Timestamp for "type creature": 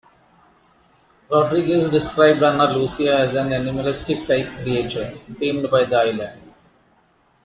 4.25-5.15